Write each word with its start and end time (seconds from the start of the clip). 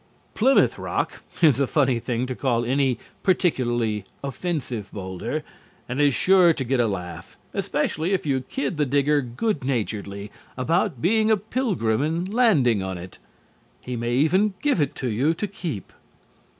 "Plymouth 0.33 0.79
Rock" 0.79 1.21
is 1.43 1.59
a 1.59 1.67
funny 1.67 1.99
thing 1.99 2.25
to 2.25 2.33
call 2.33 2.65
any 2.65 2.97
particularly 3.21 4.03
offensive 4.23 4.89
boulder, 4.91 5.43
and 5.87 6.01
is 6.01 6.15
sure 6.15 6.53
to 6.53 6.63
get 6.63 6.79
a 6.79 6.87
laugh, 6.87 7.37
especially 7.53 8.11
if 8.11 8.25
you 8.25 8.39
kid 8.41 8.77
the 8.77 8.85
digger 8.87 9.21
good 9.21 9.63
naturedly 9.63 10.31
about 10.57 11.03
being 11.03 11.29
a 11.29 11.37
Pilgrim 11.37 12.01
and 12.01 12.33
landing 12.33 12.81
on 12.81 12.97
it. 12.97 13.19
He 13.85 13.95
may 13.95 14.15
even 14.15 14.55
give 14.63 14.81
it 14.81 14.95
to 14.95 15.07
you 15.07 15.35
to 15.35 15.45
keep. 15.45 15.93